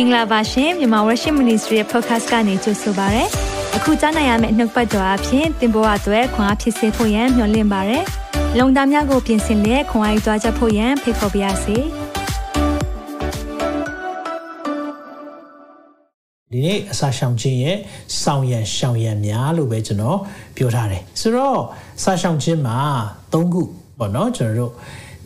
[0.00, 3.24] င်္ဂလာပါရှင်မြန်မာ Worship Ministry ရဲ့ podcast ကနေကြိုဆိုပါရစေ။
[3.76, 7.98] အခုကြားနိုင်ရမယ့်နှုတ်ပတ်တော်အဖြစ်သင်ပေါ်အပ်ွယ်ခွန်အားဖြစ်စေဖို့ယံမျှဝင့်ပါရစေ။
[8.58, 11.76] လုံတာများကိုပြင်ဆင်လက်ခွန်အားယူကြားချက်ဖို့ယံဖိတ်ခေါ်ပါရစေ။
[16.52, 17.76] ဒီနေ့အစာရှောင်ခြင်းရဲ့
[18.22, 20.18] စောင်ရံရှောင်ရံများလို့ပဲကျွန်တော်
[20.56, 21.60] ပြောထားတယ်ဆိုတော့
[21.98, 22.78] အစာရှောင်ခြင်းမှာ
[23.32, 23.62] ၃ခု
[23.98, 24.72] ပေါ့နော်ကျွန်တော်တို့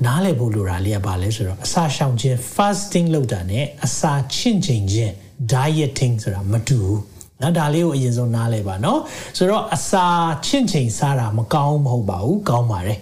[0.05, 5.12] နားလည်ဖို့လိုတာလေးကပါလဲဆိုတော့အစာရှောင်ခြင်း fasting လုပ်တာ ਨੇ အစာချင့်ချိန်ခြင်း
[5.52, 7.01] dieting ဆိုတာမတူဘူး
[7.42, 9.01] နော်ဒါလေးကိုအရင်ဆုံးနားလဲပါနော်
[9.37, 10.06] ဆိုတော့အစာ
[10.47, 12.98] ချင့်ချိန်စားတာမကောင်းမဟုတ်ပါဘူးကောင်းပါတယ်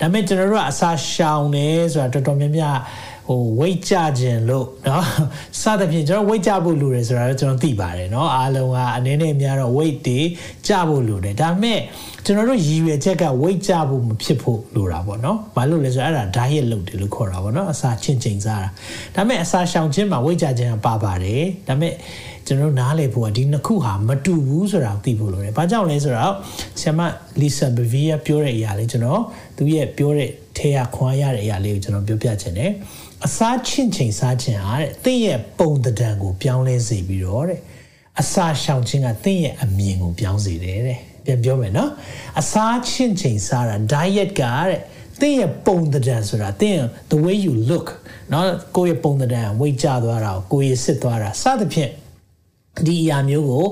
[0.00, 2.76] ဒါပေမဲ့ကျွန်တော်တို့ကအစာရှောင်တယ်ဆိုတာတော်တော်များများ
[3.29, 5.03] ဟို weight ကြခြင်းလို့เนาะ
[5.61, 10.19] စသဖြင့်ကျွန်တော် weight ကြဖို့လိုတယ်ဆိုတာတော့ကျွန်တော်သိပါတယ်เนาะအားလုံးကအနေနဲ့များတော့ weight တွေ
[10.67, 11.79] ကြဖို့လိုတယ်ဒါပေမဲ့
[12.25, 18.69] ကျွန်တော်တို့ရည်ရွယ်ချက်က weight ကြဖို့မဖြစ်ဖို့လိုတာပေါ့เนาะဘာလို့လဲဆိုတော့အဲ့ဒါ diet လုပ်တယ်လို့ခေါ်တာပေါ့เนาะအစာချင်းချင်းစားတာ
[19.15, 21.93] ဒါပေမဲ့အစာရှောင်ခြင်းမှာ weight ကြခြင်းကပါပါတယ်ဒါပေမဲ့
[22.46, 26.34] ကျွန်တော်နားလည်ဖို့ကဒီနှစ်ခုဟာမတူဘူးဆိုတာသိဖို့လိုတယ်။ဘာကြောင့်လဲဆိုတော့
[26.80, 26.98] ဆ iam
[27.40, 29.20] လီဆာဘဗီယာပြောတဲ့အရာလေးကျွန်တော်
[29.56, 32.70] သူရဲ့ပြောတဲ့ထဲရခွာရတဲ့အရာလေးကိုကျွန်တော်ပြောပြချင်တယ်။
[33.26, 37.60] အစားချင်းချင်းစားချင်းဟာတဲ့သင်ရဲ့ပုံတံတန်ကိုပြောင်းလဲစေပြီးတော့တဲ့
[38.20, 41.90] အစာရှောင်ခြင်းကသင်ရဲ့အမြင်ကိုပြောင်းစေတယ်တဲ့။ပြန်ပြောမယ်နော်။
[42.40, 44.80] အစာချင်းချင်းစားတာ diet ကတဲ့
[45.20, 46.78] သင်ရဲ့ပုံတံတန်ဆိုတာသင်
[47.10, 47.86] the way you look
[48.32, 51.92] နော်ကိုယ့်ရဲ့ပုံတံတန် weight ကျသွားတာကိုယ်ရဲ့စစ်သွားတာစသဖြင့်
[52.86, 53.66] ဒီအရာမျိုးကို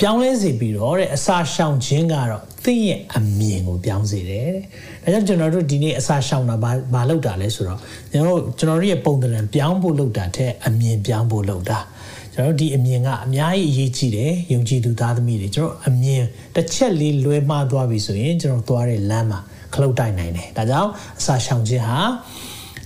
[0.00, 4.62] ပြောင်းလဲစေပြီးတော့တဲ့အစာရှောင်ခြင်းကတော့သင်ရဲ့အမြင်ကိုပြောင်းစေတယ်တဲ့။
[5.04, 7.78] ဒါကြောင့်ကျွန်တော်တို့ဒီနေ့အစာရှောင်တာဘာဘာလုပ်တာလဲဆိုတော့
[8.12, 11.78] ကျွန်တော်တို့ကျွန်တော်တို့ရဲ့ပုံသဏ္ဍာန်ပြောင်းဖို့လုပ်တာတဲ့အမြင်ပြောင်းဖို့လုပ်တာ။
[12.34, 16.22] ကျွန်တော်တို့ဒီအမြင်ကအများကြီးအရေးကြီးတယ်။ယုံကြည်သူသားသမီးတွေကျွန်တော်အမြင်
[16.54, 19.40] တစ်ချက်လေးလွဲမှားသွားပြီဆိုရင်ကျွန်တော်သွားတဲ့လမ်းမှာ
[19.74, 21.98] ခလုတ်တိုက်နိုင်တယ်။ဒါကြောင့်အစာရှောင်ခြင်းဟာ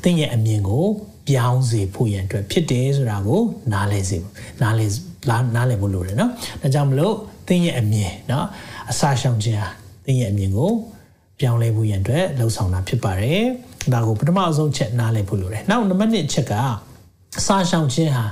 [0.03, 0.87] သင်ရဲ့အမြင်ကို
[1.29, 4.19] ပြောင်းစေဖို့ရန်အတွက်ဖြစ်တယ်ဆိုတာကိုနားလည်စေ
[4.63, 4.91] နားလည်
[5.30, 6.32] လားနားလည်ဖို့လိုတယ်နော်
[6.62, 7.16] ဒါကြောင့်မလို့
[7.48, 8.46] သင်ရဲ့အမြင်နော်
[8.92, 9.70] အစာရှောင်ခြင်းဟာ
[10.06, 10.72] သင်ရဲ့အမြင်ကို
[11.40, 13.42] ပြောင်းလဲဖို့ရန်အတွက်လှုံ့ဆော်တာဖြစ်ပါတယ်
[13.94, 16.54] ဒါကိုပထမအဆုံးချက်နားလည်ဖို့လိုတယ်နောက်နံပါတ်1ချက်က
[17.40, 18.26] အစာရှောင်ခြင်းဟာ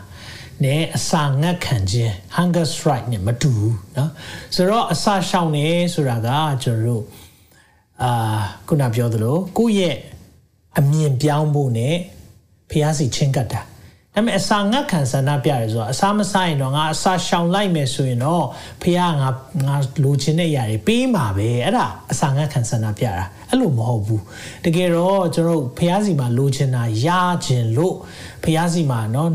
[0.64, 4.10] နဲ့အစာငတ်ခံခြင်း hunger strike နဲ့မတူဘူးเนาะ
[4.56, 6.30] ဆိုတော့အစာရှောင်နေဆိုတာက
[6.64, 7.04] ကျွန်တော်တို့
[8.04, 9.96] အာခုနပြောသလိုကိုယ့်ရဲ့
[10.80, 11.96] အမြင်ပြောင်းဖို့နဲ့
[12.72, 13.62] ဖျားစီချင်းကတ်တာ
[14.16, 18.46] ဒါပေမဲ့အစာငတ်ခံဆန္ဒပြရဲဆိုတော့အစာမဆိုင်တော့ငါအစာရှောင်လိုက်မယ်ဆိုရင်တော့
[18.82, 19.08] ဖះငါ
[19.68, 24.24] ငါလိုချင်တဲ့ຢာတွေပေးမှာပဲအဲ့ဒါအစာငတ်ခံဆန္ဒပြတာအဲ့လိုမဟုတ်ဘူး
[24.66, 27.08] တကယ်တော့ကျွန်တော်ဖះစီမှာလိုချင်တာရ
[27.46, 27.96] ချင်လို့
[28.44, 29.28] ဖះစီမှာเนาะ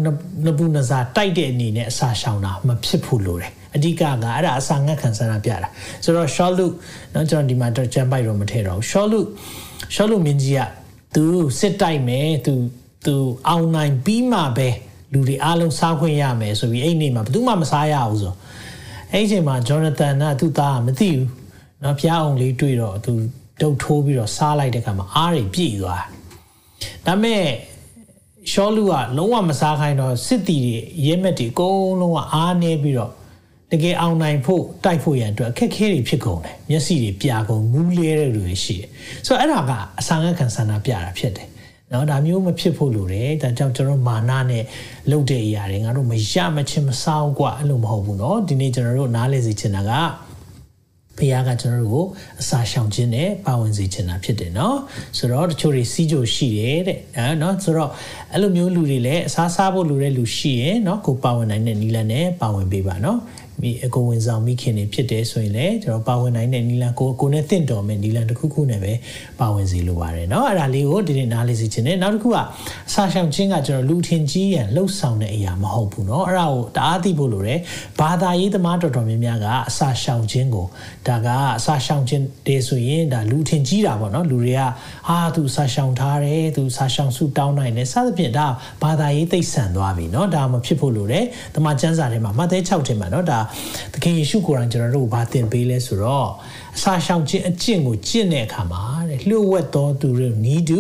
[0.45, 5.69] နပူနစာတိုက်တဲ့အနေနဲ့အစာရှောင်တာမဖြစ်ဖို့လိုတယ်အဓိကကအဲ့ဒါအစာငတ်ခံဆန္ဒပြတာ
[6.05, 6.73] ဆိုတော့ short loop
[7.13, 9.27] เนาะကျွန်တော်ဒီမှာတော့ကြံပိုက်တော့မထည့်တော့ short loop
[9.95, 10.61] short loop မင်းကြီးက
[11.15, 11.25] तू
[11.59, 12.53] စစ်တိုက်မယ် तू
[13.07, 13.17] သူ
[13.49, 14.69] အောင်နိုင်ပြီးမှပဲ
[15.13, 18.35] လူတွေအားလုံးစားခွင့်ရမယ်ဆိုပြီးအဲ့နေမှာဘယ်သူမှမစားရဘူးဆို
[19.13, 21.27] အဲ့ချိန်မှာဂျော်နသန်ကသူ့သားကမသိဘူး
[21.81, 23.13] เนาะဖျားအောင်လေးတွေ့တော့သူ
[23.61, 26.05] ဒုတ်ထိုးပြီးတော့စားလိုက်တဲ့ခါမှာအားတွေပြည့်သွား
[27.07, 27.43] ဒါမဲ့
[28.53, 30.77] ရှောလူကလုံးဝမစားခိုင်းတော့စစ်တီတွေ
[31.07, 33.13] ရဲမက်တွေအကုန်လုံးကအားနေပြီးတော့
[33.73, 38.89] တကယ်အောင်နိုင်ဖို့တိုက်ဖို့ရန်အတွက်အခက်ခဲတွေဖြစ်ကုန်တယ်မျက်စိတွေပြာကုန်မူးလဲတဲ့လူတွေရှိတယ်
[39.27, 41.49] ဆိုတော့အဲ့ဒါကအစာငတ်ခံဆန္ဒပြတာဖြစ်တယ်
[41.92, 44.64] နော်ဒါမျိုးမဖြစ်ဖို့လိုတယ်ဒါကြောင့်ကျွန်တော်မာနနဲ့
[45.12, 49.92] လုပ်တဲ့အရာတွေငါတို့မရမချင်းမစားဘူးကွာအဲ့လိုမဟုတ်ဘူးနော်ဒီနေ့ကျွန်တော်တို့နားလည်စေချင်တာက
[51.18, 52.06] ဖခင်ကကျွန်တော်တို့ကို
[52.42, 54.78] အစာရှောင်ခြင်းနဲ့ပါဝင်စေချင်တာဖြစ်တယ်နော်
[55.18, 57.00] ဆိုတော့တချို့တွေစီးကြိုရှိတယ်တဲ့
[57.42, 57.92] နော်ဆိုတော့
[58.34, 63.20] အဲ့လိုမျိုးလူတွေလည်းအစားစားဖို့လူတွေလူရှိရင်နော်ကိုပါဝင်နိုင်တဲ့နီလန်နဲ့ပါဝင်ပေးပါနော်
[63.63, 68.93] မိအကိုဝင်ဆောင်မိခင်တွေဖြစ်တယ်ဆိုရင်လည်းကျွန်တော်ပါဝင်နိုင်တဲ့နီလန်ကိုကိုနဲ့တင့်တော်မယ်နီလန်တစ်ခုခုနဲ့ပဲ
[69.41, 72.37] ပါဝင်စီလိုပါတယ်เนาะအဲ့ဒါလေးကိုဒီနေ့နားလေးစီခြင်းနဲ့နောက်တစ်ခုက
[72.89, 77.61] အစာရှောင်ခြင်းကကျွန်တော်လူထင်ကြီးရန်လှုပ်ဆောင်တဲ့အရာမဟုတ်ဘူးเนาะအဲ့ဒါကိုတအားသိဖို့လိုတယ်
[78.01, 80.67] ဘာသာရေးသမားတော်တော်များများကအစာရှောင်ခြင်းကို
[81.09, 84.63] ဒါကအစာရှောင်ခြင်းတေးဆိုရင်ဒါလူထင်ကြီးတာပေါ့เนาะလူတွေက
[85.09, 88.47] ဟာသူစာရှောင်ထားတယ်သူစာရှောင်စုတောင်းနိုင်တယ်စသဖြင့်ဒါ
[88.83, 93.39] ဘာသာရေးသိဆန်သွားပြီเนาะဒါမဖြစ်ဖို့လိုတယ်တမန်ကျမ်းစာထဲမှာမဿဲ6ထဲမှာเนาะဒါ
[93.94, 96.30] သခင်ယေရှုကိုယ်တိုင်ကျွန်တော်တို့ဘာသင်ပေးလဲဆိုတော့
[96.78, 100.80] အစာရှောင်ခြင်းအကျင့်ကိုကျင့်တဲ့အခါမှာတဲ့လျှို့ဝှက်တော်သူတွေနီးတူ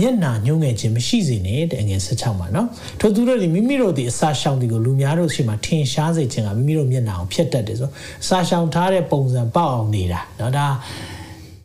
[0.00, 2.68] မျက်နာညှိုးငယ်ခြင်းမရှိစေနဲ့တဲ့ငယ်16မှာနော်
[3.00, 7.90] ထို့သူတို့ဒီမိမိတို့ဒီအစာရှောင်ဒီကိုလူများတို့ရှိမှထင်ရှားစေခြင်းကမိမိတို့မျက်နာကိုဖျက်တတ်တယ်ဆို
[8.22, 10.66] အစာရှောင်ထားတဲ့ပုံစံပေါက်အောင်နေတာနော်ဒါ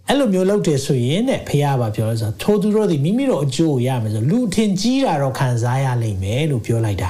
[0.07, 7.09] အဲ့လိုမျိုးလုပ်တယ်ဆိုရင်တဲ့ဖះပါပြောလို့ဆိုထိုးသူတို့ဒီမိမိတို့အကျိုးကိုရမယ်ဆိုလူထင်ကြီးတာတော့ခံစားရလိမ့်မယ်လို့ပြောလိုက်တာ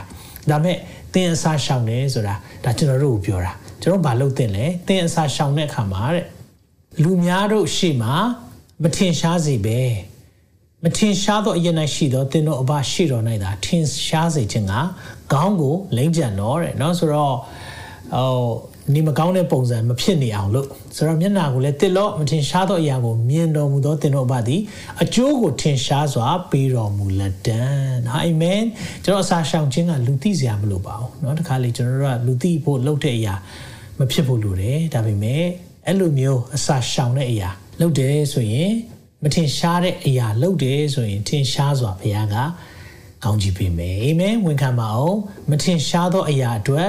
[0.49, 0.77] ဒါပေမဲ့
[1.12, 2.34] သင်အစာရှောင်တယ်ဆိုတာ
[2.64, 6.26] ဒါကျွန်တော်တို့ကိုပြောတာကျွန်တော်ဘာလုပ်သင့်လဲသင်အစာရှောင်တဲ့အခါမှာတဲ့
[7.02, 8.14] လူများတို့ရှေ့မှာ
[8.82, 9.80] မထင်ရှားစေပဲ
[10.84, 14.74] မထင်ရှားသောအရင်၌ရှိသောသင်တို့အဘရှိတော်၌သာထင်ရှားစေခြင်းက
[15.32, 17.34] ခေါင်းကိုလိမ့်ကြံတော့တဲ့เนาะဆိုတော့
[18.14, 20.66] ဟို နေမကောင်းတဲ့ပုံစံမဖြစ်နေအောင်လို့
[20.96, 24.60] ဆိုတော့မျက်နာကိုလည်းတစ်လို့မထင်ရှားသောအရာကိုမြင်တော်မူသောသင်တို့အဘသည်
[25.02, 27.60] အကျိုးကိုထင်ရှားစွာပေးတော်မူလက်တံ
[28.12, 28.62] အာမင်
[29.04, 33.34] ကျွန်တော်အစာရှောင်ခြင်းကလူသိစရာမလိုပါဘူးเนาะတခါလေကျွန်တော်တို့ကလူသိဖို့လုပ်တဲ့အရာ
[33.98, 35.42] မဖြစ်ဖို့လိုတယ်ဒါပေမဲ့
[35.86, 37.50] အဲ့လိုမျိုးအစာရှောင်တဲ့အရာ
[37.80, 38.70] လုပ်တယ်ဆိုရင်
[39.22, 42.36] မထင်ရှားတဲ့အရာလုပ်တယ်ဆိုရင်ထင်ရှားစွာဘုရားက
[43.24, 45.18] ကောင်းချီးပေးမယ်အာမင်ဝန်ခံပါအောင်
[45.50, 46.88] မထင်ရှားသောအရာအတွက်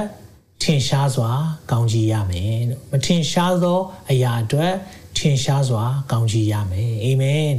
[0.61, 1.31] ထင်ရှားစွာ
[1.71, 3.79] ကောင်းကြီးရမယ်လို့မထင်ရှားသော
[4.09, 4.73] အရာအတွက်
[5.17, 7.51] ထင်ရှားစွာ ကောင်းကြီးရမယ်အာမင်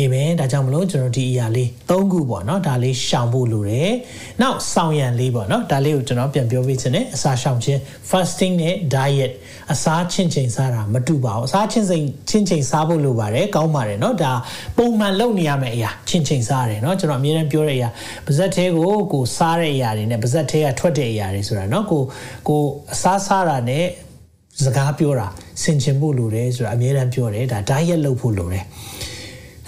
[0.00, 3.90] အာမင်ဒါကြောင့်မလို့ကျွန်တော်ဒီအရာလေး၃ခုပေါ့နော်ဒါလေးရှောင်ဖို့လိုတယ်။
[4.40, 7.80] နောက်ဆောင်ရံလေးပေါ့နော်ဒါလေးကိုကျွန်တော်ပြန်ပြောပေးချင်တယ်အစာရှောင်ခြင်း
[8.10, 9.32] fasting နဲ့ diet
[9.72, 14.32] အစားချင်းချင်းစားတာမတူပါဘူး။အစားချင်းချင်းချင်းချင်းစားဖို့လိုပါတယ်ကောင်းပါတယ်နော်ဒါ
[14.76, 17.88] ပုံမှန်လုပ်နေရမယ့်အရာချင်းချင်းစားတယ်နော်ကျွန်တော်အမြဲတမ်းပြောတဲ့အရာ
[18.26, 22.02] ပါဇက်သေးကိုကိုစားတဲ့အရာတွေနဲ့ပါဇက်သေးကထွက်တဲ့အရာတွေဆိုတာနော်ကို
[22.48, 22.62] ကို
[22.92, 23.84] အစားစားတာနဲ့
[24.64, 25.26] စကားပြောတာ
[25.62, 28.64] ဆင်ခြင်ဖို့လိုတယ်ဆိုတာအမြဲတမ်းပြောတယ်ဒါ diet လုပ်ဖို့လိုတယ်။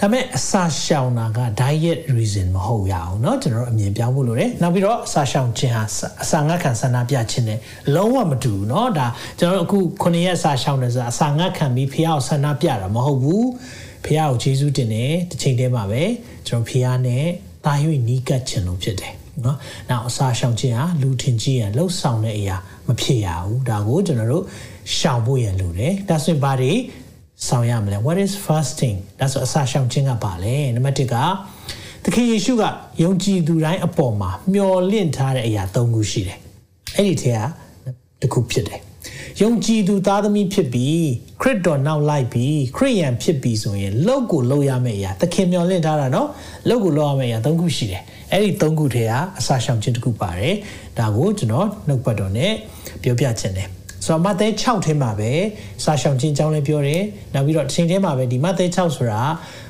[0.00, 5.82] ဒါပေမဲ့အစာရှောင်တာက diet reason မဟုတ်ရအောင်เนาะကျွန်တော်အမြင်ပြောင်းဖို့လိုတယ်နောက်ပြီးတော့အစာရှောင်ခြင်းဟာ
[6.22, 7.58] အစာငတ်ခံဆန္ဒပြခြင်းနဲ့
[7.94, 9.06] လုံးဝမတူဘူးเนาะဒါ
[9.38, 13.46] ကျွန်တော်အခု9ရက်အစာရှောင်တယ်ဆိုတာအစာငတ်ခံပြီးဖះကိုဆန္ဒပြတာမဟုတ်ဘူး
[14.04, 16.02] ဖះကိုယေရှုတင်တယ်တစ်ချိန်တည်းမှာပဲ
[16.46, 17.24] ကျွန်တော်ဖះနဲ့
[17.64, 17.72] တာ၍
[18.08, 19.56] နီးကပ်ခြင်းလို့ဖြစ်တယ်เนาะ
[19.90, 22.56] နောက်အစာရှောင်ခြင်းဟာလူထင်ကြီးရလှုပ်ဆောင်တဲ့အရာ
[22.86, 24.44] မဖြစ်ရဘူးဒါကိုကျွန်တော်တို့
[24.96, 26.72] ရှောင်ဖို့ရလိုတယ်ဒါဆိုရင်ဘာတွေ
[27.47, 31.15] ဆောင်ရမလဲ what is fasting ဒါဆိုအစာရှောင်ခြင်းကပါလဲနံပါတ်1က
[32.03, 32.63] သခင်ယေရှုက
[33.03, 36.39] ယုံကြည်သူတိုင်းအပေါ်မှာမျှော်လင့်ထားတဲ့အရာ၃ခုရှိတယ်
[36.97, 37.41] အဲ့ဒီထဲက
[38.21, 38.81] တစ်ခုဖြစ်တယ်
[39.41, 41.05] ယုံကြည်သူသားသမီးဖြစ်ပြီး
[41.41, 46.27] ခရစ်တော်နောက်လိုက်ပြီးခရစ်ယာန်ဖြစ်ပြီးဆိုရင်လောက်ကိုလောက်ရမယ့်အရာသခင်မျှော်လင့်ထားတာနော်
[46.69, 50.55] လောက်ကိုလောက်ရမယ့်အရာ၃ခုရှိတယ်အဲ့ဒီ၃ခုထဲကအစာရှောင်ခြင်းတစ်ခုပါတယ်
[50.97, 52.53] ဒါကိုကျွန်တော်နှုတ်ပတ်တော်နဲ့
[53.01, 53.69] ပြောပြချင်တယ်
[54.06, 55.30] ဆိုတော့မဿဲ6ထဲမှာပဲ
[55.84, 57.02] စာရှောင်ခြင်းအကြောင်းလည်းပြောတယ်
[57.34, 59.22] နောက်ပြီးတော့တစ်ချိန်ထဲမှာပဲဒီမဿဲ6ဆိုတာ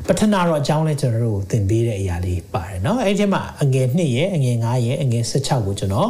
[0.07, 6.09] ပထနာတော်အကြောင်းလည်းကျွန်တော်တို့သင်ပေးတဲ့အရာလေးပါတယ်เนาะအဲ့ဒီထဲမှာအငယ်2ရဲ့အငယ်9ရဲ့အငယ်16ကိုကျွန်တော်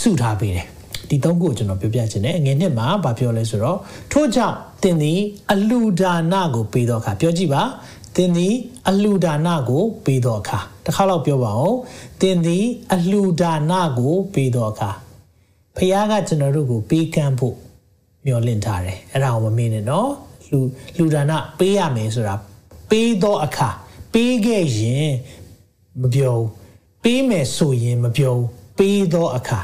[0.00, 0.66] စုထားပေးတယ်
[1.08, 3.78] ဒီသုံးခုကိုကျွန်တော်ပြောပြချင်တယ်အငယ်နှစ်မှာဗာပြောလဲဆိုတော့
[4.12, 5.20] ထို့ကြောင့်သင်သည်
[5.52, 7.62] အလူဒါနကိုပေးတော့အခါပြောကြည့်ပါ
[8.16, 8.54] သင်သည်
[8.88, 11.74] အလူဒါနကိုပေးတော့အခါတစ်ခါတော့ပြောပါဦး
[12.20, 12.64] သင်သည်
[12.94, 14.90] အလူဒါနကိုပေးတော့အခါ
[15.76, 17.56] ဖခင်ကကျွန်တော်တို့ကိုပေးကမ်းဖို့
[18.26, 20.10] မျှော်လင့်ထားတယ်အဲ့ဒါကိုမမေ့နဲ့နော်
[20.50, 20.58] လူ
[20.98, 22.34] လူဒါနပေးရမယ်ဆိုတာ
[22.90, 23.68] ပေးတော့အခါ
[24.14, 25.10] ပေးခဲ့ရင်
[26.00, 26.36] မပြော
[27.04, 28.34] ပေးမယ်ဆိုရင်မပြော
[28.78, 29.60] ပေးတော့အခါ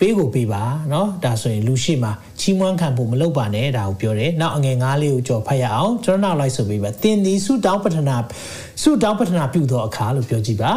[0.00, 8.16] ပေးကိုပေးပါเนาะဒါဆိုရင်လူရှိမှာချီးမွမ်းခံဖို့မလုပ်ပါနဲ့ဒါကိုပြောတယ်နောက်အငယ်ငါးလေးကိုကြော်ဖတ်ရအောင်ကျွန်တော်နောက်လိုက်ဆိုပေးပါသင်ဒီဆုတောင်းပတနာ
[8.82, 10.72] ဆုတောင်းပတနာပြုသောအခါလို့ပြောကြည့်ပါ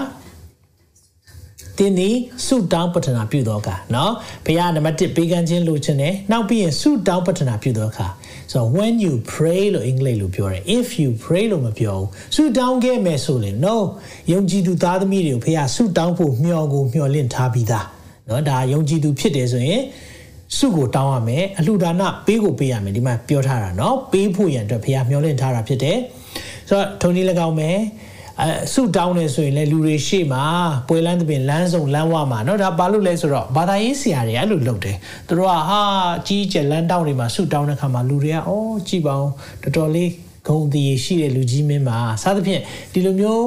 [1.77, 2.09] တင်းဒီ
[2.45, 4.11] ဆုတောင်းပတနာပြုတော့ကเนาะ
[4.45, 8.07] ဘုရားနံပါတ်1ပေးကမ်းခြင်းလိုချင်တယ်နောက်ပြီးရင်ဆုတောင်းပတနာပြုတော့ကဆို
[8.53, 13.75] တော့ when you pray လို့အင်္ဂလိပ်လိုပြောတယ် if you pray လို့မပြောဘူးဆုတောင်းခဲ့မယ်ဆိုရင် no
[14.31, 17.85] ယုံကြည်သူသားသမီးတွေကိုဘုရားဆုတောင်းဖို့မျှော်ကိုမျှော်လင့်ထားပြီးသား
[18.25, 19.81] เนาะဒါယုံကြည်သူဖြစ်တယ်ဆိုရင်
[20.57, 25.97] စုကိုတောင်းရမယ်အလှူဒါနပေးကိုပေးရမယ်ဒီမှာပြောထားတာเนาะပေးဖို့ရန်အတွက်ဘုရားမျှော်လင့်ထားတာဖြစ်တယ်
[26.69, 27.77] ဆိုတော့ထုံနည်း၎င်းမယ်
[28.41, 30.43] အဲဆုတောင်းနေဆိုရင်လေလူတွေရှေ့မှာ
[30.87, 35.81] ပွဲလန်းတဲ့ပင်လမ်းဆောင်လမ်းဝမှာเนาะဒါဘာလို့လဲဆိုတော့ဘာသာရေးဆရာတွေအဲ့လိုလုပ်တယ်သူတို့ကဟာ
[36.27, 39.31] ကြီးကျယ်လမ်းတောင်းတွေမှာဆုတောင်းတဲ့ခါမှာလူတွေကအော်ကြည်ပါအောင်
[39.63, 40.09] တော်တော်လေး
[40.47, 42.61] ဂုံတည်ရှိတဲ့လူကြီးမင်းမှာစသဖြင့်
[42.93, 43.45] ဒီလိုမျိုး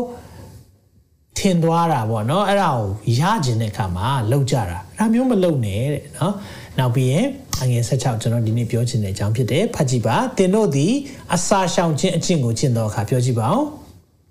[1.38, 6.32] ထင်သွားတာပေါ့เนาะအဲ့ဒါကိုရကျင်တဲ့ခါမှာလောက်ကြတာဒါမျိုးမလုပ်နဲ့တဲ့เนาะ
[6.78, 7.26] နောက်ပြီးရင်
[7.62, 10.92] အငယ်16ကျွန်တော်ဒီနေ့ပြောချင်တဲ့အကြောင်းဖြစ်တယ်ဖတ်ကြည့်ပါတင်တို့သည်
[11.34, 13.62] အစာရှောင်ခြင်းအကျင့်ကိုကျင့်တော်အခါပြောကြည့်ပါဦး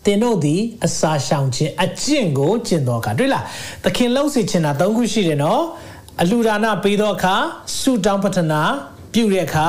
[0.04, 3.44] တင်တို့သည်အစာရှောင်ခြင်းအကျင့်ကိုကျင့်တော်အခါတွေ့လား
[3.84, 5.62] သခင်လှုပ်စေခြင်းတာ၃ခုရှိတယ်နော်
[6.20, 7.34] အလှူဒါနပေးသောအခါ
[7.78, 8.62] ဆုတောင်းပတနာ
[9.12, 9.68] ပြုတဲ့အခါ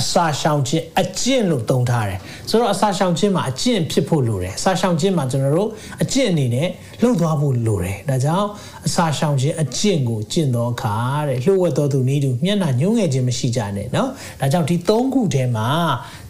[0.00, 2.18] အစာရှောင်ခြင်းအကျင့်လို့သုံးထားတယ်
[2.50, 5.68] ဆိုတော့အစာရှောင်ခြင်းမှာအကျင့်ဖြစ်ဖို့လိုတယ်အစာရှောင်ခြင်းမှာကျွန်တော်တို့
[6.02, 6.68] အကျင့်အနေနဲ့
[7.02, 8.48] လှုပ်သွားဖို့လိုတယ်ဒါကြောင့်
[8.86, 10.96] အစာရှောင်ခြင်းအကျင့်ကိုကျင့်တော်အခါ
[11.28, 14.08] တဲ့လှုပ်ဝက်တော်သူနည်းတူမျက်နှာညှိုးငယ်ခြင်းမရှိကြနဲ့เนาะ
[14.40, 15.68] ဒါကြောင့်ဒီ၃ခုထဲမှာ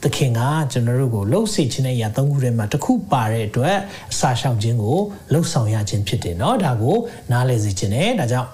[0.03, 0.41] သခင်က
[0.73, 3.77] ကျွန်တော်တို့ကိုလှုပ်စေခြင်းတဲ့အရာ၃ခုထဲမှာတစ်ခုပါတဲ့အတွက်
[4.13, 4.99] အစာရှောင်ခြင်းကို
[5.33, 6.97] လှုပ်ဆောင်ရခြင်းဖြစ်တယ်เนาะဒါကို
[7.33, 8.49] နားလည်စေခြင်းနဲ့ဒါကြောင့်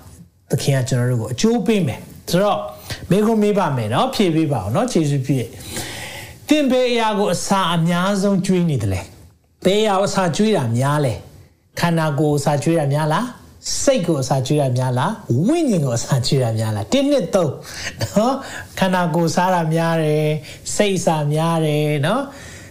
[0.50, 2.00] သခင်ကကျွန်တော်တို့ကိုအကျိုးပေးမယ်
[2.31, 2.59] ဆိုတော့
[3.12, 5.48] မိခုမေးပါမယ်နော်ဖြေပေးပါအောင်နော်ခြေစွပြည့်
[6.48, 9.02] သင်ဘေးအရာကိုအစာအများဆုံးကျွေးနေတယ်လေ
[9.66, 11.14] ဘေးအရာအစာကျွေးတာများလေ
[11.80, 13.26] ခန္ဓာကိုယ်အစာကျွေးတာများလား
[13.82, 15.12] စိတ်ကိုအစာကျွေးရများလား
[15.48, 17.52] ဝိညာဉ်ကိုအစာကျွေးရများလားတင်းနှစ်သုံး
[18.02, 18.36] နော်
[18.80, 20.28] ခန္ဓာကိုယ်စားတာများတယ်
[20.76, 22.22] စိတ်စားများတယ်နော်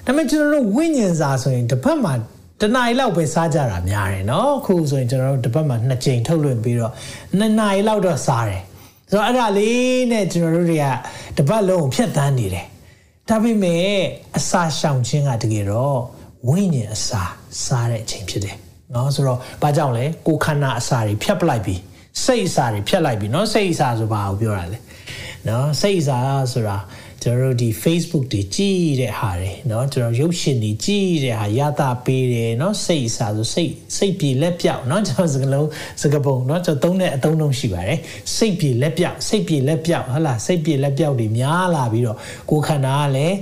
[0.07, 2.15] ဒါပေမဲ့ကျွန်တော်တို့ဝိညာဉ်စားဆိုရင်တစ်ဖက်မှာ
[2.61, 6.93] တနားရီလောက်ပဲစားကြတာများတယ်နော်အခုဆိုရင်ကျွန်တော်တို့တစ်ဖက်မှာနှစ်ကြိမ်ထုတ်လွှင့်ပြီးတော့
[7.39, 8.63] နှစ်နာရီလောက်တော့စားတယ်
[9.14, 10.86] ဆိုတော့အဲ့ဒါလေးနဲ့ကျွန်တော်တို့တွေက
[11.38, 12.66] တပတ်လုံးဖြတ်သန်းနေတယ်
[13.30, 13.88] ဒါပေမဲ့
[14.38, 16.00] အစာရှောင်ခြင်းကတကယ်တော့
[16.48, 17.24] ဝိညာဉ်အစာ
[17.64, 18.56] စားတဲ့အချိန်ဖြစ်တယ်
[18.92, 21.82] เนาะဆိုတော့ဘာကြောင့်လဲကိုခန္ဓာအစာတွေဖြတ်ပလိုက်ပြီး
[22.26, 24.80] စိတ်အစာတွေဖြတ်လိုက်ပြီးเนาะစိတ်အစာဆိုဘာကိုပြောတာလဲ
[25.46, 26.18] เนาะစိတ်အစာ
[26.54, 26.78] ဆိုတာ
[27.24, 35.68] ကျွန်တော်တို့ဒီ Facebook တွေကြည့်တဲ့ဟာတွေเนาะကျွန်တော်ရုပ်ရှင်တွေကြည့်တဲ့ဟာရတာပေးတယ်เนาะစိတ်အစားဆိုစိတ်စိတ်ပြေလက်ပြောက်เนาะကျွန်တော်စကလုံး
[36.02, 38.00] စကပုံเนาะကျွန်တော်သုံးတဲ့အသုံးလုံးရှိပါတယ်
[38.36, 42.18] စိတ်ပြေလက်ပြောက်စိတ်ပြေလက်ပြောက်ဟုတ်လားစိတ်ပြေလက်ပြောက်တွေများလာပြီးတော့
[42.50, 43.36] ကိုယ်ခန္ဓာကလည်း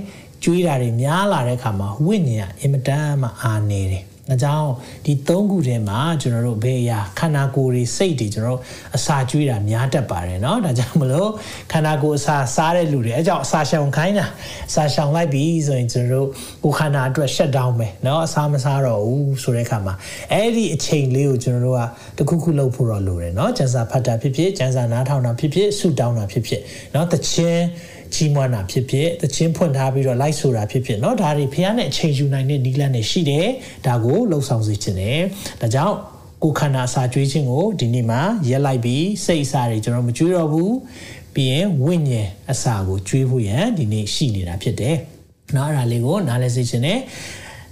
[0.44, 4.70] ကျွေးတာတွေများလာတဲ့အခါမှာဝိညာဉ်ကအင်မတန်မှအာနေတယ် အကြောင်း
[5.06, 8.60] ဒီ၃ခုထဲမှာကျွန်တော်တို့ဘယ်အရာခန္ဓာကိုယ်တွေစိတ်တွေကျွန်တော်တို့
[8.96, 11.30] အစာကျွေးတာများတတ်ပါတယ်เนาะဒါကြောင့်မလို့
[11.72, 14.26] ခန္ဓာကိုယ်အစာစားတဲ့လူတွေအကြောင်းအစာရှောင်ခိုင်းတာ
[14.70, 16.28] အစာရှောင်လိုက်ပြီဆိုရင်ကျွန်တော်တို့
[16.64, 19.94] ကိုယ်ခန္ဓာအတွက် shut down ပဲเนาะအစာမစားတော့ဘူးဆိုတဲ့အခါမှာ
[20.32, 21.80] အဲ့ဒီအချိန်လေးကိုကျွန်တော်တို့က
[22.18, 26.60] တခုခုလုပ်ဖို့တော့လိုတယ်เนาะကျန်စာဖတ်တာဖြစ်ဖြစ်ကျန်စာနားထောင်တာဖြစ်ဖြစ်ဆုတောင်းတာဖြစ်ဖြစ်
[26.92, 27.62] เนาะတခြင်း
[28.14, 33.46] ကြီးမွမ်းတာဖြစ်ဖြစ်တခြင်းဖွင့်ထားပြီးတော့လိုက်ဆိုတာဖြစ်ဖြစ်เนาะဒါတွေဖះနဲ့အချိန်ယူနိုင်တဲ့နီးလန်းတွေရှိတယ်
[33.86, 35.20] ဒါကိုလှုပ်ဆောင်စေခြင်းတယ်
[35.60, 35.96] ဒါကြောင့်
[36.42, 40.74] ကိုခန္ဓာအစာကျွေးခြင်းကိုဒီနေ့မှာရက်လိုက်ပြီးစိတ်အစာတွေကျွန်တော်မကျွေးတော့ဘူး
[41.34, 44.96] ပြီးရင်ဝိညာဉ်အစာကိုကျွေးဖို့ရန်ဒီနေ့ရှိနေတာဖြစ်တယ်
[45.52, 46.98] เนาะအဲ့ဒါလေးကိုနားလည်စေခြင်းနဲ့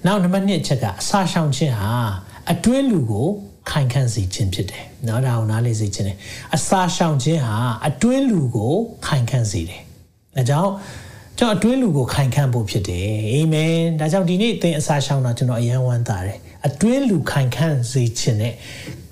[0.07, 1.93] နောက်နံပါတ်1ချက်ကအစာရှောင်ခြင်းဟာ
[2.53, 3.27] အတွင်းလူကို
[3.71, 6.17] ခိုင်ခန့်စေခြင်းဖြစ်တယ်။နော်ဒါအောင်နားလေစေခြင်းတယ်။
[6.57, 8.75] အစာရှောင်ခြင်းဟာအတွင်းလူကို
[9.07, 9.83] ခိုင်ခန့်စေတယ်။
[10.36, 10.72] ဒါကြောင့်
[11.38, 18.56] ကျွန်တော်အတွင်းလူကိုခိုင်ခန့်ဖို့ဖြစ်တယ်။အာမင်။ဒါကြောင့်ဒီနေ့သင်အစာရှောင်တာကျွန်တော်အယံဝမ်းသာတယ်။ အတွင်းလူခိုင်ခန့်စေခြင်းနဲ့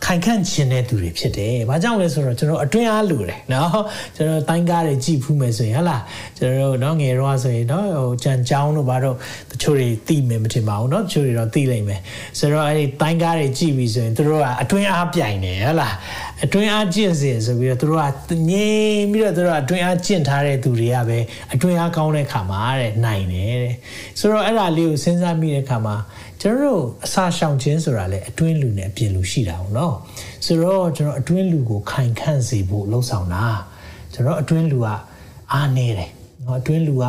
[0.05, 3.69] ခိုင်ခန့်ခြင်းတဲ့သူတွေဖြစ်တယ်။ဘာကြောင့်လဲဆိုတော့ကျွန်တော်အတွင်းအားလူတယ်နော်။
[4.15, 5.97] ကျွန်တော်တိုင်းကားတွေကြည့်ဖူးမယ်ဆိုရင်ဟလာ
[6.37, 9.15] ကျွန်တော်တို့နော်ငယ်တော့ဆိုရင်နော်ဟိုကြံကြောင်းတို့ဘာတို့
[9.51, 11.99] တချို့တွေသိမယ်မထင်ပါဘူးနော်။တချို့တွေတော့သိလိမ့်မယ်။
[12.39, 15.89] ဆိုတော့အဲ့ဒီတိုင်းကားတွေကြည့်ပြီးဆိုရင်တို့ကအတွင်းအားပြိုင်တယ်ဟလာ။
[16.43, 17.97] အတွင်းအားကျင့်စေဆိုပြီးတော့တို့
[18.29, 21.19] ကငြိမ်ပြီးတော့တို့ကအတွင်းအားကျင့်ထားတဲ့သူတွေကပဲ
[21.53, 23.75] အတွင်းအားကောင်းတဲ့ခါမှာတဲ့နိုင်တယ်တဲ့။
[24.19, 25.95] ဆိုတော့အဲ့ဒါလေးကိုစဉ်းစားမိတဲ့ခါမှာ
[26.40, 29.94] ကျွန်တော်တို့အစာရှောင်ခြင်းဆိုတာလေအတွင်းလူနဲ့အပြင်လူရှိတာဟုတ်နော်
[30.44, 33.44] ဆိုတော့ကျွန်တော်အတွင်းလူကိုခိုင်ခန့်စေဖို့လှုံ့ဆော်တာ
[34.12, 34.86] ကျွန်တော်အတွင်းလူက
[35.52, 36.10] အားနေတယ်
[36.44, 37.04] နော်အတွင်းလူက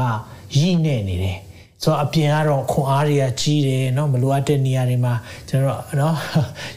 [0.57, 1.37] ရည်နေနေတယ်
[1.83, 5.13] ဆိုတော့အပြင်ကတော့ခွန်အားတွေကကြီးတယ်เนาะမလိုအပ်တဲ့နေရာတွေမှာ
[5.49, 6.13] ကျွန်တော်เนาะ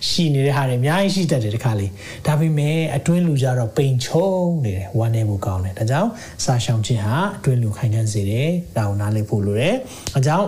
[0.08, 1.86] ရှိနေတဲ့ဟာတွေအများကြီးရှိတတ်တယ်တခါလေ
[2.26, 4.30] ဒါပေမဲ့အတွင်းလူကြတော့ပိန်ချုံ
[4.64, 6.10] နေတယ်ဝမ်းနေမှုကောင်းတယ်ဒါကြောင့်
[6.44, 9.74] စာရှောင်ခြင်းဟာအတွင်းလူခိုင်ခန့်စေတယ်ဒါကိုနားလည်ဖို့လိုတယ်
[10.14, 10.46] အဲကြောင့်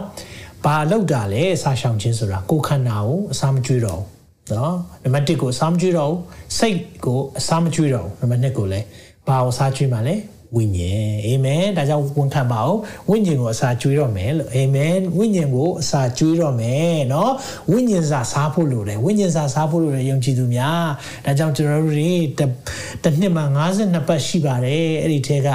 [0.65, 6.21] ဘာလောက်တာလဲစာရှောင်ခြင်းဆိုတာကိုယ်ခန္ဓာကိုအစာမကျွေးတော့ဘူးနော်နံပါတ်1ကိုအစာမကျွေးတော့ဘူး
[6.59, 8.87] စိတ်ကိုအစာမကျွေးတော့ဘူးနံပါတ်2ကိုလည်း
[9.27, 10.17] ဘာကိုစားကျွေးမှလဲ
[10.57, 12.81] ဝိညာဉ်အာမင်ဒါကြောင့်ဝန်ခံပါအောင်
[13.11, 17.31] ဝိညာဉ်ကိုအစာကျွေးတော့မယ်လို့အာမင်ဝိညာဉ်ကိုအစာကျွေးတော့မယ်เนาะ
[17.71, 20.85] ဝိညာဉ်စာစားဖို့လိုတယ်ဝိညာဉ်စာစားဖို့လိုတယ်ယုံကြည်သူများ
[21.25, 22.41] ဒါကြောင့်ကျွန်တော်တို့တွေတ
[23.09, 23.45] စ်နှစ်မှာ
[23.77, 25.49] 52ပတ်ရှိပါတယ်အဲ့ဒီထဲက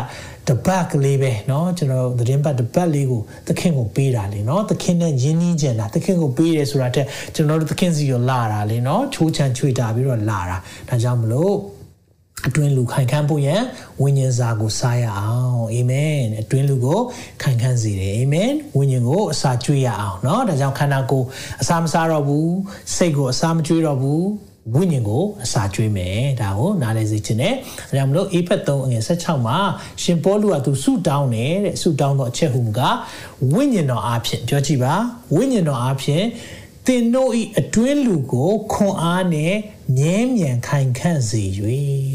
[0.49, 10.57] တပတ်ကလေးပဲเนาะကျွန်တော်သတင်းပတ်တပတ်လေးကိုသခင်ကိုပေးတာလေเนาะသခင်နဲ့ယဉ်နှင်းကြတာသခင်ကိုပေးတယ်ဆိုတာတက်ကျွန်တော်တို့သခင်စီကိုလာတာလေเนาะချိုးချမ်းချွေတာပြီးတော့လာတာ
[10.89, 11.55] ဒါကြောင့်မလို့
[12.47, 13.61] အတွင်းလူခိုင်ခန့်ဖို့ရန်
[14.01, 16.99] ဝိညာဉ်စာကိုစားရအောင်အာမင်အတွင်းလူကို
[17.41, 21.25] ခိုင်ခန့်စေတယ်အာမင်ဝိညာဉ်ကိုအစာကျွေးရအောင်เนาะဒါကြောင့်ခန္ဓာကိုယ်
[21.61, 22.53] အစာမစားတော့ဘူး
[22.95, 24.23] စိတ်ကိုအစာမကျွေးတော့ဘူး
[24.74, 27.54] ဝိညာဉ်ကိုအစာကျွေးမယ်ဒါကိုနားလည်စေချင်တယ်
[27.88, 29.58] ဒါကြောင့်မလို့အေဖက်3အငယ်16မှာ
[30.02, 32.80] ရှင်ပေါလုကသူဆုတောင်းတယ်တဲ့ဆုတောင်းတော့အချက်ဟူမူက
[33.52, 34.94] ဝိညာဉ်တော်အားဖြင့်ပြောကြည့်ပါ
[35.34, 36.24] ဝိညာဉ်တော်အားဖြင့်
[36.86, 39.54] သင်တို့ဤအတွင်းလူကိုခွန်အားနဲ့
[39.98, 41.42] မြဲမြံခိုင်ခန့်စေ၍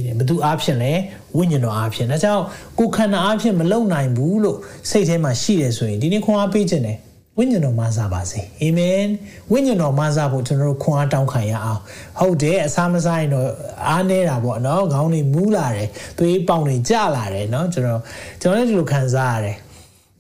[0.06, 0.94] တဲ့ဘသူအားဖြင့်လဲ
[1.38, 2.44] ဝိညာဉ်တော်အားဖြင့်ဒါကြောင့်
[2.80, 4.58] ကိုခန္ဓာအားဖြင့်မလုံနိုင်ဘူးလို့
[4.90, 6.98] စိတ်ထဲမှာရှိတယ်ဆိုရင်ဒီနေ့ခွန်အားပေးခြင်းတယ်
[7.38, 9.06] ဝိညာဉ်တော်မဆာပါစေအာမင်
[9.52, 11.82] ဝိညာဉ်တော်မဆာဖို့ကျွန်တော်တို့ခွန်အားတောင်းခံရအောင်
[12.20, 13.48] ဟုတ်တယ်အစားမစားရင်တော့
[13.88, 18.02] အားနေတာပေါ့နော်ခေါင်းတွေမူးလာတယ်သွေးပေါင်တွေကျလာတယ်နော်ကျွန်တော်
[18.42, 19.58] ကျွန်တော်လည်းဒီလိုခံစားရတယ်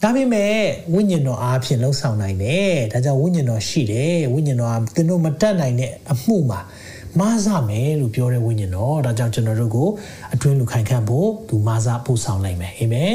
[0.01, 0.55] ဒါပေမဲ့
[0.93, 6.59] ဝိညာဉ်တော်အားဖြင့်လှုပ်ဆောင်နိုင်တယ်ဒါကြောင့်ဝိညာဉ်တော်ရှိတယ်ဝိညာဉ်တော်ကသင်တို့မတတ်နိုင်တဲ့အမှုမှာ
[7.19, 9.89] မဆာမယ်လို့ပြောတဲ့ဝိညာဉ်တော်ဒါကြောင့်ကျွန်တော်တို့ကို
[10.33, 13.13] အတွင်းလူခိုင်ခန့်ဖို့သူမဆာပို့ဆောင်နိုင်မယ်အာမင်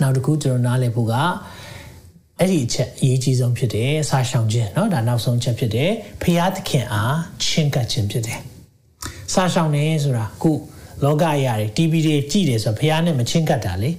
[0.00, 1.14] နောက်တစ်ခုကျွန်တော်နားလည်ဖို့က
[2.39, 8.39] အဲ့ဒီအချက်အရေးကြီးဆုံးဖြစ်တယ်စာရှောင်ခြင်းเนาะဒါနောက်ဆုံးချက်ဖြစ်တယ်ဖျားသခင်အားချင်းကပ်ခြင်းဖြစ်တယ်
[9.33, 10.51] စာရှောင်နေဆိုတာခု
[11.03, 13.91] လောကအရာတွေ TV တွေကြည့်တယ်ဆိုတော့ဖះနဲ့မချင်းကပ်တာလေ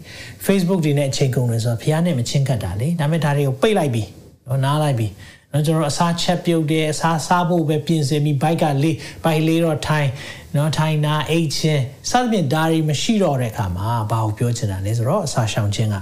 [0.46, 4.04] Facebook တွေနဲ့အချိန်ကုန်တယ်ဆိုတော့ဖះနဲ့မချင်းကပ်တာလေဒါပေမဲ့ဒါတွေကိုပိတ်လိုက်ပြီ
[4.46, 5.08] နော်နားလိုက်ပြီ
[5.52, 10.08] နော်ကျွန်တော်အစားချက်ပြုတ်တယ်အစားစားဖို့ပဲပြင်ဆင်ပြီးဘိုက်ကလေးဘိုက်လေးတော့ထိုင်
[10.56, 15.96] နော်ထိုင်နာအိတ်ချင်းစသဖြင့်ဒါတွေမရှိတော့တဲ့အခါမှာဘာကိုပြောချင်တာလဲဆိုတော့အစာရှောင်ခြင်းက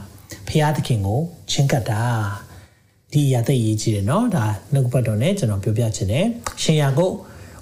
[0.49, 1.19] ဖះသခင်ကို
[1.51, 2.01] ချင်းကပ်တာ
[3.13, 6.25] ဒဒီအရာသိရေးကြည့်တယ်နော်ဒါနှုတ်ပတ်တော်နဲ့ကျွန်တော်ပြောပြချင်တယ်
[6.63, 7.13] ရှင်ယာကုတ်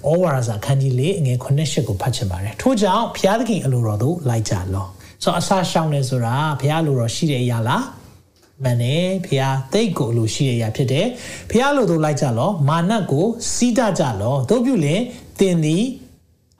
[0.08, 4.86] ဩဝါဒစာခန်းကြီးလေးအငယ်9ရှစ်ကိုဖတ်ချင်ပါတယ်ထို့ကြောင့်ဘုရားသခင်အလိုတော်သို့လိုက်ကြလော
[5.22, 7.84] ဆိုတော့အစာရှောင်းနေဆိုတာဘုရားအလိုတော်ရှိတဲ့အရာလား
[8.62, 11.06] မှန်တယ်ဘုရားတိတ်ကိုအလိုရှိတဲ့အရာဖြစ်တယ်
[11.50, 15.00] ဘုရားအလိုသို့လိုက်ကြလောမာနကိုစီးတကြလောတို့ပြုလင်
[15.38, 15.84] တင်သည်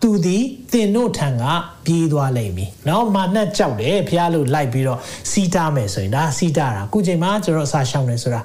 [0.07, 1.43] သူသည်တင်တို့ထံက
[1.85, 8.41] ပြေးသွားလိမ့်မည်။နော်မာနကြောက်တယ်ဖះလို့လိုက်ပြီးတော့စီးတားမယ်ဆိုရင်ဒါစီးတားတာခုချိန်မှာကျွန်တော်အစာရှောင်းနေဆိုတာ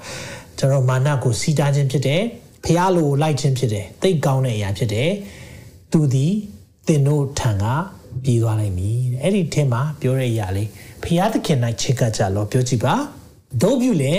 [0.57, 2.21] ကျွန်တော်မာနကိုစီးတားခြင်းဖြစ်တယ်။
[2.63, 5.09] ဖះလို့လိုက်ခြင်းဖြစ်တယ်။သိကောင်းတဲ့အရာဖြစ်တယ်။
[5.91, 6.33] သူသည်
[6.87, 7.65] တင်တို့ထံက
[8.23, 10.67] ပြေးသွားလိမ့်မည်။အဲ့ဒီထင်မှာပြောတဲ့အရာလေး
[11.03, 12.95] ဖះသခင်၌ချစ်ကပ်ကြလို့ပြောကြည့်ပါ။
[13.61, 14.13] တို့ပြုလေ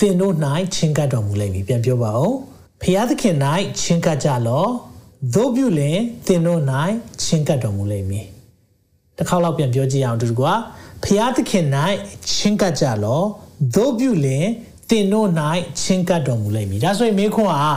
[0.00, 0.34] တင်တို့၌
[0.74, 2.32] ချင်ကပ်တော်မူလိမ့်မည်ပြန်ပြောပါဦး။
[2.82, 3.36] ဖះသခင်၌
[3.80, 4.70] ချင်ကပ်ကြလို့
[5.34, 6.60] သို့ပြုလင်သင်တို့၌
[7.22, 8.26] ချင်းကပ်တော်မူလိမ့်မည်
[9.16, 10.42] တစ်ခေါက်လောက်ပြန်ပြောကြည့်အောင်တူတူက
[11.04, 11.66] ဖျားသခင်၌
[12.32, 13.22] ချင်းကပ်ကြလော
[13.74, 14.46] သို့ပြုလင်
[14.88, 15.28] သင်တို့၌
[15.82, 17.72] ချင်းကပ်တော်မူလိမ့်မည်ဒါဆိုရင်မေခွန်းဟာ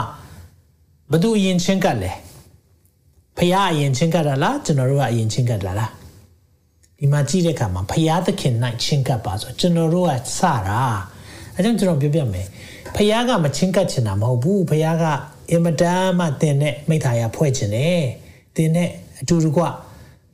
[1.10, 2.12] ဘသူအရင်ချင်းကပ်လဲ
[3.38, 5.90] ဖျားအရင်ချင်းကပ်တာလားကျွန်တော်တို့ကအရင်ချင်းကပ်တာလား
[6.98, 10.82] ဒီမှာကြည့်တဲ့အခါမှာဖျားသခင်၌ချင်းကပ်ပါဆိုကျွန်တော်တို့ကစတာ
[11.54, 12.46] အဲကြောင့်ကျွန်တော်ပြောပြမယ်
[12.96, 15.04] ဖျားကမချင်းကပ်ချင်တာမဟုတ်ဘူးဖျားက
[15.50, 18.04] အင်မတန်မှတင်တဲ့မိသားရဖွဲ့ခြင်းတယ်
[18.56, 18.88] တင်တဲ့
[19.20, 19.58] အတူတူက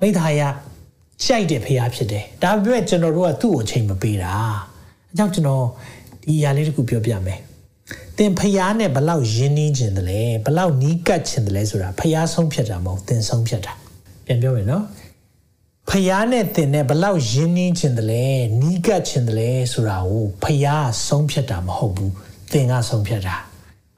[0.01, 0.43] မိသားရ
[1.23, 4.33] ကြိုက်တဲ့ဖရားဖြစ်တယ်ဒါပေမဲ့ကျွန်တော်တို့ကသူ့ကိုချိန်မပေးတာ
[5.09, 5.65] အဲကြောင့်ကျွန်တော်
[6.23, 7.41] ဒီအရာလေးတခုပြောပြမယ်
[8.19, 13.73] တင်ဖရားနဲ့ဘလောက်ယဉ်နှင်းခြင်းတလဲဘလောက်နီးကပ်ခြင်းတလဲဆိုတာဖရားဆုံးဖြတ်တာမဟုတ်တင်ဆုံးဖြတ်တာ
[14.27, 14.85] ပြန်ပြောမယ်နော်
[15.91, 18.25] ဖျားနဲ့တင်နဲ့ဘလောက်ရင်းနှင်းခြင်းတလဲ
[18.61, 22.13] နီးကပ်ခြင်းတလဲဆိုတာကိုဖျားဆုံးဖြတ်တာမဟုတ်ဘူး
[22.53, 23.37] တင်ကဆုံးဖြတ်တာ။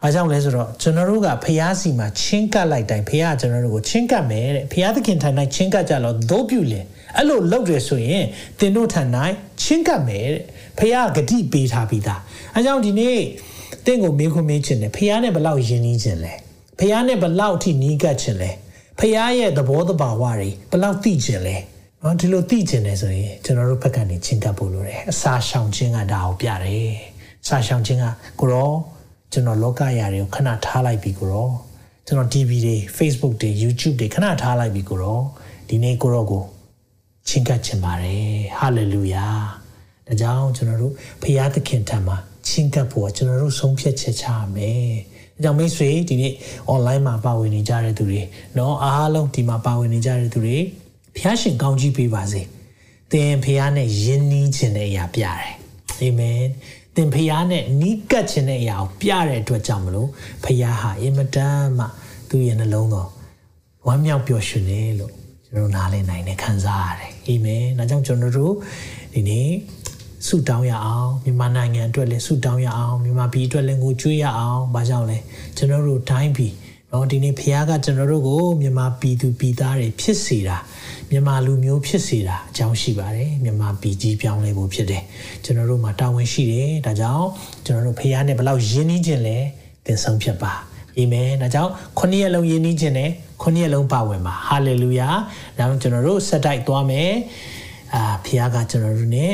[0.02, 6.84] အားကြောင့်လဲဆိုတော့ကျွန်တော်တို့ကဖျားစီမှာချင်းကပ်လိုက်တိုင်းဖျားကျွန်တော်တို့ကိုချင်းကပ်မယ်တဲ့။ဖျားသခင်ထံ၌ချင်းကပ်ကြလို့သို့ပြုလင်
[7.16, 8.24] အဲ့လိုလုပ်တယ်ဆိုရင်
[8.58, 9.02] သင်တို့ထံ၌
[9.62, 10.42] ချင်းကပ်မယ်တဲ့။
[10.78, 12.20] ဖျားဂတိပေးထားပြီးသား။
[12.54, 13.18] အားကြောင့်ဒီနေ့
[13.86, 16.32] တင့်ကိုမေးခွန်းမေးခြင်းနဲ့ဖျားနဲ့ဘလောက်ယဉ်နီးခြင်းလဲ။
[16.80, 18.50] ဖျားနဲ့ဘလောက်အထိနီးကပ်ခြင်းလဲ။
[19.00, 21.56] ဖျားရဲ့သဘောတဘာဝတွေဘလောက်သိခြင်းလဲ။
[22.02, 26.92] နော်ဒီလိုသိခြင်းလဲဆိုရင်ကျွန်တော်တို့ဘက်ကနေချင်းကပ်ဖို့လိုတယ်။အစာရှောင်ခြင်းကဒါကိုပြတယ်။
[27.48, 28.04] စာရှောင်ခြင်းက
[28.40, 28.70] ကိုရော
[29.31, 31.49] ကျွန်တော်လောကရာတွေကိုခဏထားလိုက်ပြီကိုရော
[32.05, 35.19] ကျွန်တော် TV တွေ Facebook တွေ YouTube တွေခဏထားလိုက်ပြီကိုရော
[35.69, 36.43] ဒီနေ့ကိုရောကို
[37.27, 38.25] ချင်းကပ်ချင်ပါတယ်
[38.57, 39.27] ဟာလေလုယာ
[40.07, 42.17] ဒါကြောင့်ကျွန်တော်တို့ဖရာသခင်ထံမှာ
[42.47, 44.89] ချင်းကပ်ဖို့ကျွန်တော်တို့ဆုံးဖြတ်ချက်ချရမယ်။
[45.43, 46.33] ကြောင့်မိတ်ဆွေဒီနေ့
[46.73, 48.21] online မှာပါဝင်နေကြတဲ့သူတွေ
[48.55, 50.57] เนาะအားလုံးဒီမှာပါဝင်နေကြတဲ့သူတွေ
[51.17, 52.41] ဖျားရှင်ကောင်းကြီးပေးပါစေ။
[53.11, 55.53] သင်ဖျားနဲ့ယဉ်နီးခြင်းတဲ့အရာပြတယ်။
[55.99, 56.43] အာမင်။
[56.96, 60.08] သင်ဖျားနဲ့နီးကပ်ခြင်းတဲ့အရာကိုပြတဲ့အတွက်ကြောင့်မလို့
[60.44, 61.86] ဖျားဟာအင်မတန်မှ
[62.28, 63.08] သူ့ရဲ့နှလုံးတော်
[63.86, 65.12] ဝမ်းမြောက်ပျော်ရွှင်တယ်လို့
[65.46, 68.54] ကျွန်တော်နားလည်နိုင်တယ်ခံစားရတယ်အာမင်။ဒါကြောင့်ကျွန်တော်တို့
[69.14, 69.48] ဒီနေ့
[70.26, 75.18] ဆုတောင်းရအောင်မြန်မာနိုင်ငံအတွက်လည်းဆုတောင်းရအောင်မြန်မာပြည်အတွက်လည်းငိုကြွေးရအောင်ဘာကြောင့်လဲ
[75.56, 76.52] ကျွန်တော်တို့တိုင်းပြည်
[76.92, 80.56] နော်ဒီနေ့ဖခင်ကကျွန်တော်တို့ကိုမြန်မာပြည်သူပြည်သားတွေဖြစ်စေတာ
[81.10, 85.02] မြန်မာလူမျိုးဖြစ်စေတာအကြောင်းရှိပါတယ်မြန်မာပြည်ကြီးပြောင်းလဲဖို့ဖြစ်တယ်
[85.44, 87.26] ကျွန်တော်တို့မှာတာဝန်ရှိတယ်ဒါကြောင့်
[87.64, 89.38] ကျွန်တော်တို့ဖခင်နဲ့ဘယ်လောက်ယဉ်နှီးခြင်းလဲ
[89.84, 90.52] သင်ဆုံးဖြတ်ပါ
[90.96, 93.10] အာမင်ဒါကြောင့်ခုနှစ်ရက်လုံးယဉ်နှီးခြင်းနဲ့
[93.42, 95.08] ခုနှစ်ရက်လုံးပါဝင်ပါဟာလေလုယာ
[95.58, 97.10] ဒါကြောင့်ကျွန်တော်တို့ဆက်တိုက်သွားမယ်
[97.94, 99.26] အာဖခင်ကကျွန်တော်တို့ ਨੇ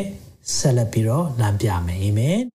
[0.57, 2.56] ဆက်လက်ပြီးတော့လမ်းပြမယ်အာမင်